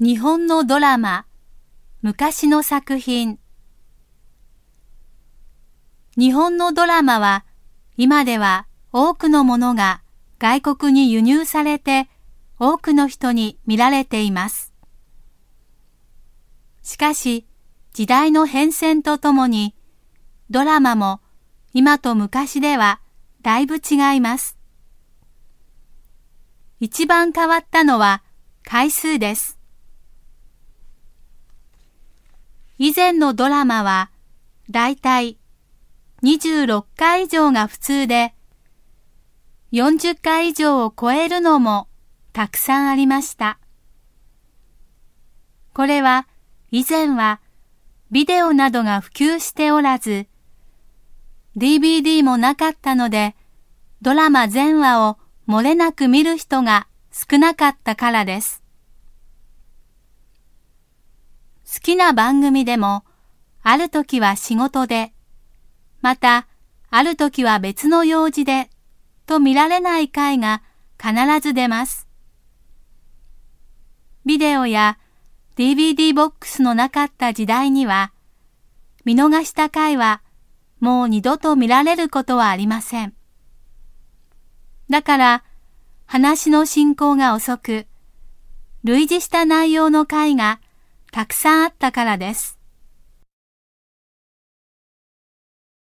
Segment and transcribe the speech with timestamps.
[0.00, 1.26] 日本のドラマ、
[2.02, 3.40] 昔の作品。
[6.16, 7.44] 日本のドラマは
[7.96, 10.02] 今では多くのものが
[10.38, 12.08] 外国に輸入されて
[12.60, 14.72] 多くの人に見られています。
[16.84, 17.44] しかし
[17.92, 19.74] 時代の変遷とともに
[20.48, 21.20] ドラマも
[21.72, 23.00] 今と昔では
[23.42, 24.56] だいぶ違います。
[26.78, 28.22] 一番変わったのは
[28.62, 29.57] 回数です。
[32.78, 34.10] 以前のドラマは
[34.70, 35.36] だいたい
[36.22, 38.34] 26回以上が普通で
[39.72, 41.88] 40回以上を超えるのも
[42.32, 43.58] たくさんありました。
[45.74, 46.28] これは
[46.70, 47.40] 以前は
[48.12, 50.26] ビデオなどが普及しておらず
[51.56, 53.34] DVD もなかったので
[54.02, 58.62] ドラマ全話を漏れなく見る人が少なかったからです。
[61.88, 63.02] きな番組でも、
[63.62, 65.14] ある時は仕事で、
[66.02, 66.46] また、
[66.90, 68.68] ある時は別の用事で、
[69.24, 70.62] と見られない回が
[71.02, 72.06] 必ず出ます。
[74.26, 74.98] ビデオや
[75.56, 78.12] DVD ボックスのなかった時代には、
[79.06, 80.20] 見逃した回は
[80.80, 83.14] もう二度と見られることはありません。
[84.90, 85.44] だから、
[86.04, 87.86] 話の進行が遅く、
[88.84, 90.60] 類似した内容の回が
[91.10, 92.57] たくさんあったからです。